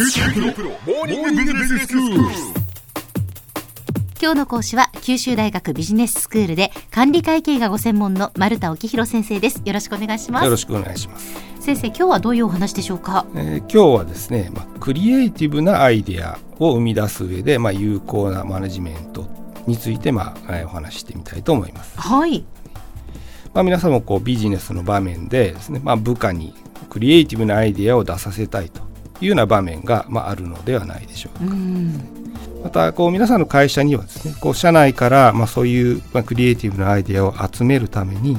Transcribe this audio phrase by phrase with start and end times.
[0.00, 0.06] 今
[4.32, 9.60] 日の講師は九州大学ビジネススクールで管理会計がご専門の丸田沖弘先生です。
[9.64, 10.44] よろしくお願いします。
[10.44, 11.34] よろしくお願いします。
[11.58, 13.26] 先生今日はどういうお話でしょうか？
[13.34, 19.26] えー今日はですね、まあ、クリエイティブなアイデアを生み出す上で、まあ、有効なマネジメント
[19.66, 21.98] について、まあえーお話ししてみたいと思います。
[21.98, 22.44] はい。
[23.52, 26.54] まあ、皆さんもこうビジネスの場面でですね、まあ、部下に
[26.88, 28.86] クリエイティブなアイデアを出させたいと
[29.20, 31.44] いうような場面が、まあ、あるのではないでしょうか。
[31.52, 32.18] うん
[32.62, 38.36] またこう皆さんの会社にはですねこう社内からまあそういうまあクリエイティブなアイデアを集めるために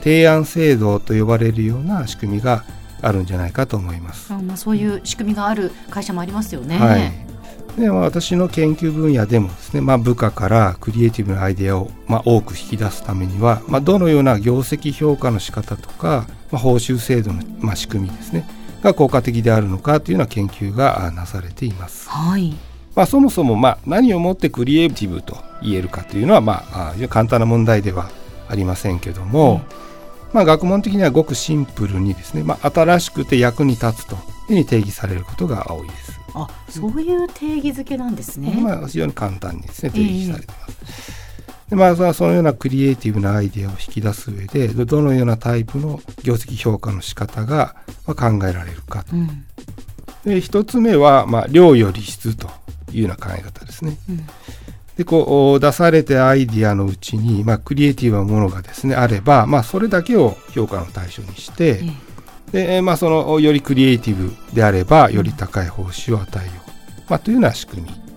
[0.00, 2.64] 提案制度と呼ばれるような仕組みが
[3.00, 4.32] あるんじゃないかと思います。
[4.32, 7.32] あまあそういう仕組みがある会社もありますよねはい
[7.76, 18.46] でまあ私の研究分野でもですね、まあ、部下からクリエイティブなアイデアをまあ多く引き出すためには、まあ、どのような業績評価の仕方とか、まあ、報酬制度のまあ仕組みですね
[18.82, 22.08] が効果的であるのかというような研究があなされています。
[22.08, 22.54] はい
[22.94, 28.10] まあ、そもそもまあ何をもってクリエイティブと言えるかというのはまあ簡単な問題では
[28.48, 29.62] ありませんけども、
[30.32, 36.20] まあ、学問的にはごくシンプルにですね、まあ、新しくて役に立つというふうに定義されることが多いです。
[36.34, 41.01] あそういう定義づけなんですね、まあ、非常に簡単にですね定義されてます。
[41.72, 49.16] でまあ、そのそのようなクリエイティブなアイデアを引き出す上でどどのようなタイプの業績評価の仕方がまあ考えられるかと。
[49.16, 49.46] うん。
[50.22, 52.50] で一つ目は、まあ、量より質と
[52.92, 53.96] いうような考え方ですね。
[54.06, 54.26] うん。
[54.98, 61.80] でこう出されたアイディアのうちに、まあ、クリエイティブなものがですねあれば、まあ、それだけを評価の対象にして
[62.52, 68.11] えで、まあ、そのよりクリエイティブであればより高い報酬を与えよう、まあ、というような仕組み、はい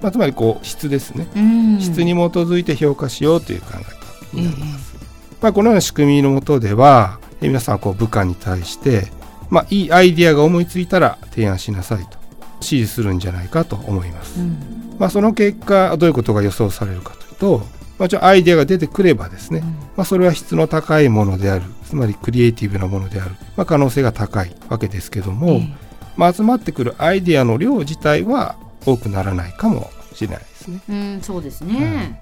[0.00, 1.80] まあ、つまりこう質ですね、うん。
[1.80, 4.96] 質に基づいて評価しようという考え方になります。
[5.40, 9.08] まあ、このような仕組みのもとではえ皆さんはこう部下に対して、
[9.50, 12.18] まあ、いいアイディアが思いついたら提案しなさいと。
[12.56, 14.40] 指示するんじゃないかと思います。
[14.40, 14.96] うん。
[14.98, 17.66] まあ、その結果どういうことが予想されるかというと、
[17.98, 19.62] まあ、じゃあアイデアが出てくればですね、
[19.96, 21.64] まあ、それは質の高いものである。
[21.84, 25.74] つまりクリエイティブなものである、まあ、可能性が高いわけですけども、ええ。
[26.16, 28.56] まあ、集まってくるアイデアの量自体は
[28.86, 30.80] 多くならないかもしれないですね。
[30.88, 32.20] うんそうですね、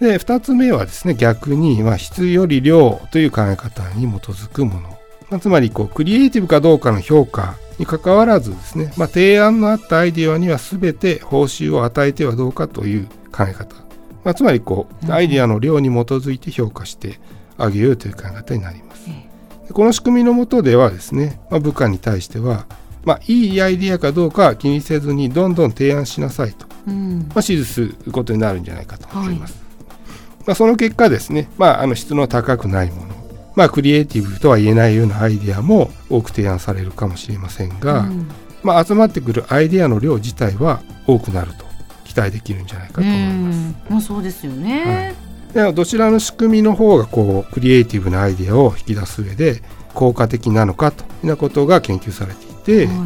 [0.00, 4.98] で2つ目はですね逆に、まあ、質より量という考え方に基づくもの、
[5.30, 13.74] まあ、つまりこうクリエイティブかどうかの評価にかかわらずですね、まあ、提案のあったアイデアには全て報酬を与えてはどうかという考え方、
[14.24, 15.10] まあ、つまりこうん。
[15.10, 17.20] うアイデアの量に基づいて評価して
[17.58, 19.08] あげようという考え方になります。
[19.08, 19.68] え。
[19.68, 22.66] でこの仕組みの下ではですね、まあ、部下に対しては、
[23.04, 27.18] まあ、いいアイデアかどうかは気にせずにどんどん提案しなさいとうん。
[27.18, 29.66] まあ、指示することになるんじゃないかと思います。
[30.46, 33.14] まあ、その結果ですね、まあ、あの質の高くないもの、
[33.56, 38.28] まあ、クリエイティブとは言えないようなアイデアも多く提案されるかもしれませんが、うん。
[38.62, 41.64] まあ、集まってくるアイデアの量自体は多くなると
[42.04, 43.56] 期待できるんじゃないかと思います。
[43.56, 43.76] うん。
[43.88, 45.14] まあそうですよね、
[45.52, 49.62] でどちらの仕組みの方がこうクリエイティブなアイデアを引き出す上で
[49.94, 52.96] 効果的なのかというようなことが研究されていて、はい。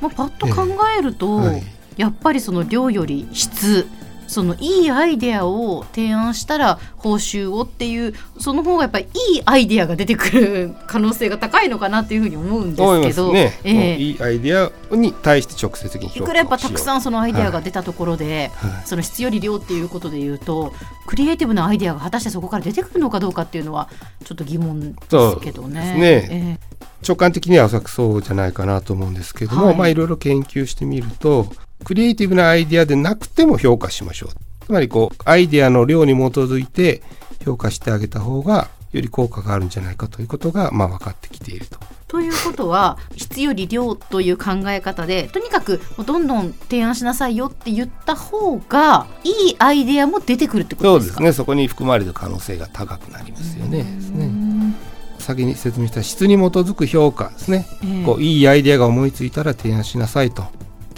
[0.00, 0.66] まあ、パッと考
[0.98, 1.62] えると、はい
[1.98, 3.86] やっぱりその量より質
[4.28, 13.74] そのいいアイデアを提案したら報酬をっていうその方がやっぱりいいアイデアが出てくる可能性が高いのかなっていうふうに思うんですけどすね、ええ。
[13.74, 18.86] もういいアイデアに対して直接的にいくらやっぱたくさんそのアイデアが出たところで、はい。
[18.86, 20.74] その質より量っていうことで言うと
[21.06, 23.88] クリエイティブなアイデアが果たしてそこから出てくるのかどうかっていうのは
[24.24, 25.92] ちょっと疑問ですけどね。
[25.94, 26.58] そうですえ
[27.06, 29.76] 直感的にはおそらくそうじゃないかなと思うんですけども、はい。
[29.76, 31.46] まあいろいろ研究してみると
[31.84, 34.64] クリエイティブなアイデアでなくても評価しましょう。
[34.66, 37.02] つまりこうアイデアの量に基づいて
[37.44, 41.78] 評価してあげた方がより効果があるんじゃないかということがまあ分かってきていると。
[42.08, 51.12] ということは質より量という考え方でとにかくどんどん提案しなさいよって言った方がいいアイデアも出てくるってこそうとでか？
[51.12, 51.32] ですすね。
[51.32, 53.82] そこに含まれる可能性が高くなりますよね。
[53.82, 54.74] ねうん。
[55.18, 58.04] 先に説明した質に基づく評価ですね、ええ。
[58.06, 60.44] こういいアイデアが思いついたら提案しなさいと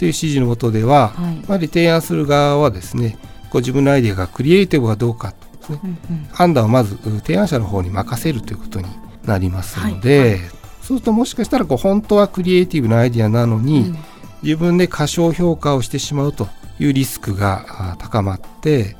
[0.01, 1.35] という指示のもとでは、はい。
[1.41, 3.19] やはり提案する側はですね
[3.51, 5.29] こう自分のアイデアがクリエイティブかどうか
[5.59, 5.79] ですね。
[5.83, 6.25] うんうん。
[6.31, 8.87] 判断をまずう提案者の方に任せるということに
[9.25, 10.33] なりますので、はい。
[10.33, 13.97] はそうするともしかしたらこう本当はクリエイティブなアイデアなのに、うん。
[14.41, 16.47] 自分で過小評価をしてしまうと
[16.79, 18.95] いうリスクがあ高まって、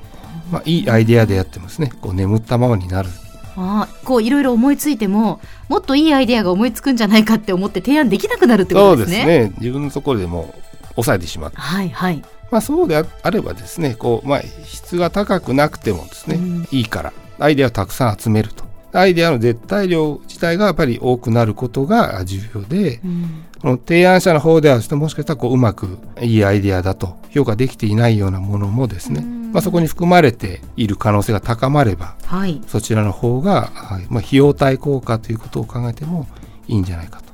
[0.51, 1.91] まあ、いいアイデアでやってもですね。
[1.99, 3.09] こう眠ったままになる。
[3.57, 9.39] ああこういろいろ思いついてももっといいアイデアが思いつくんじゃないかって思って提案できなくなるってこそうでとですすね。
[9.47, 12.23] ね自分のところでもう抑えてしまう、はいはい。
[12.49, 16.67] まあ、そうでああればですねこう、まあ、質が高くなくてもですね、うん。
[16.71, 18.69] いいからアイデアをたくさん集めると。
[18.93, 23.45] アイデアの絶対量自体がやっぱり多くなることが重要でうん。
[23.61, 36.27] この提案者の方ではもしかしたらこううまくいいアイデアだと評価できていないようなものもですね、まあ、そこに含まれている可能性が高まれば、はい、そちらの方が、はいまあ、費用対効果ということを考えても
[36.67, 37.30] いいんじゃないかと。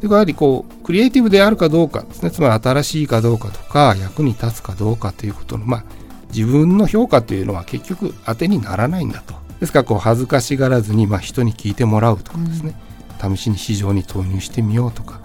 [0.00, 2.30] でやはりこうクリエイティブであるかどうかですね。
[2.30, 5.84] つまり新しいかどうかとか役に立つかどうかということのまあ
[6.32, 9.34] 自分の評価というのは結局当てにならないんだと。
[9.60, 12.74] ですからこう恥ずかしがらずにまあ人に聞いてもらうとかですね、
[13.22, 15.20] うん、試しに市場に投入してみようとか。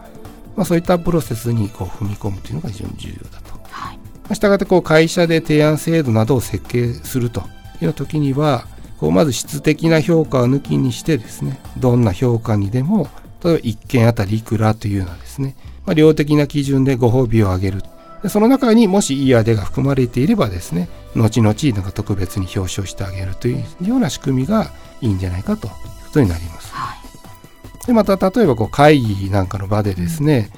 [0.56, 3.60] まあ、そういったプロセスにこう踏み込むというのが非常に重要だと。
[3.72, 3.94] は
[4.30, 7.44] い、したがってこう会社で提案制度などを設計すると。
[7.86, 8.66] いう時には
[8.98, 13.08] こうまず質的な評価を抜きにしてですねどんな評価にでも
[13.44, 15.56] 例えば1件あたりいくらというようなですね、
[15.86, 17.84] まあ、量的な基準でご褒美を上げる。
[18.24, 25.78] でその中にもしいいアデが含まれていればですね後々なんか特別に表彰してあげるというような仕組みがいいんじゃないかというこ
[26.14, 26.74] とになります。
[26.74, 27.88] はい。
[27.88, 30.52] でまた例えばこう会議なんかの場でですね、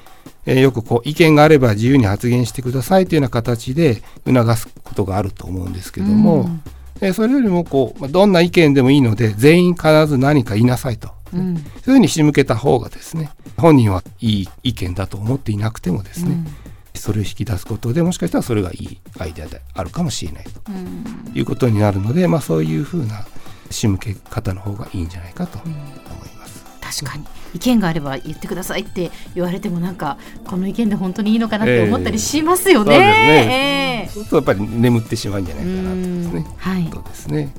[0.46, 6.62] うん、えー、よくこう意見があれば自由に発言してくださいというような形で促すことがあると思うんですけども、うん、
[7.02, 16.38] えー、それよりもこうどんな意見でもいいので全員必ず何か言いなさいと、うん、そういうふうに仕向けた方がですね本人はいい意見だと思っていなくてもですね、
[16.94, 20.72] それを引き出すことでもしかしたらそれがいいアイデアであるかもしれないと
[21.34, 23.26] いうことになるので、まあ、そういうふうな
[23.72, 25.70] 仕向け方の方がいいんじゃないかと思い
[26.38, 26.66] ます。
[26.82, 27.26] 確かに
[27.56, 32.96] 意見があれば言ってくださいって言われてもなんかこの意見で本当にいいのかなって思ったりしますよね。
[32.96, 34.06] えー、そうね。
[34.06, 36.46] えー、するとやっぱり眠ってしまうんじゃないかなとですね。
[36.58, 36.90] はい。
[36.92, 37.54] そうですね。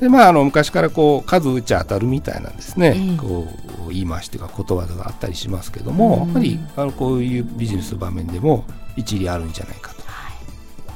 [0.00, 3.48] でまあ、あの昔からこう数打ち当たるみたいなんですね、えー、こ
[3.86, 8.64] う言い回しというかことわざがあったりしますけども、やっぱりあのこういうビジネス場面でも
[8.96, 10.02] 一理あるんじゃないかと。
[10.06, 10.30] は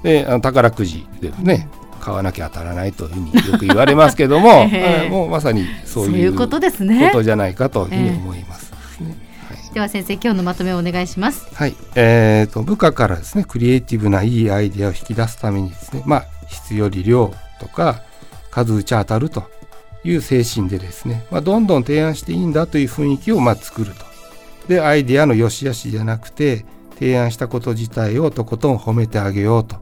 [0.01, 1.69] い、であの宝くじでね、
[2.01, 7.09] 買わなきゃ当たらないというふうによく言われますけども、 えー、もうまさにそういうことですね。
[7.09, 8.73] ことじゃないかというふうに思います。
[9.01, 9.13] えーは
[9.71, 11.49] い、では先生今日のまとめをお願いします。
[11.55, 18.03] はい、えーと、部下からですねクリエイティブないいアイデアを引き出すためにですねまあ質より量とか
[18.53, 19.45] 数打ち当たると
[20.05, 24.05] いう精神でですね、まあ、どんどん提案していいんだという雰囲気をまあ作ると。
[24.69, 26.65] でアイデアの良し悪しじゃなくて
[26.95, 29.77] 提案したこと自体をとことん褒めてあげようと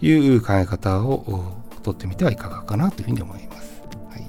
[0.00, 3.82] いう考え方をとってみてはいかがかなというふうに思います。
[4.10, 4.22] はい、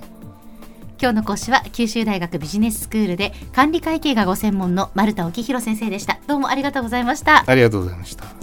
[1.00, 6.20] 今日の講師は九州大学ビジネススクールで管理会計がご専門の丸田沖弘先生でした。
[6.26, 7.44] どうもありがとうございました。
[7.46, 8.43] ありがとうございました。